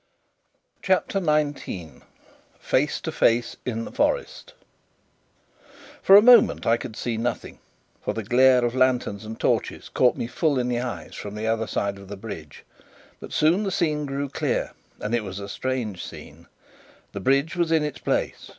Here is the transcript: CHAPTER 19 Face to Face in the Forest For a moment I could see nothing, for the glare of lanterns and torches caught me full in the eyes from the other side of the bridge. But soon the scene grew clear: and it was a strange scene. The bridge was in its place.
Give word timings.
CHAPTER 0.81 1.19
19 1.19 2.01
Face 2.57 2.99
to 3.01 3.11
Face 3.11 3.57
in 3.67 3.85
the 3.85 3.91
Forest 3.91 4.55
For 6.01 6.15
a 6.15 6.23
moment 6.23 6.65
I 6.65 6.75
could 6.75 6.95
see 6.95 7.17
nothing, 7.17 7.59
for 8.03 8.15
the 8.15 8.23
glare 8.23 8.65
of 8.65 8.73
lanterns 8.73 9.25
and 9.25 9.39
torches 9.39 9.89
caught 9.89 10.17
me 10.17 10.25
full 10.25 10.57
in 10.57 10.69
the 10.69 10.79
eyes 10.79 11.13
from 11.13 11.35
the 11.35 11.45
other 11.45 11.67
side 11.67 11.99
of 11.99 12.07
the 12.07 12.17
bridge. 12.17 12.63
But 13.19 13.31
soon 13.31 13.61
the 13.61 13.69
scene 13.69 14.07
grew 14.07 14.27
clear: 14.27 14.71
and 14.99 15.13
it 15.13 15.23
was 15.23 15.37
a 15.39 15.47
strange 15.47 16.03
scene. 16.03 16.47
The 17.11 17.19
bridge 17.19 17.55
was 17.55 17.71
in 17.71 17.83
its 17.83 17.99
place. 17.99 18.49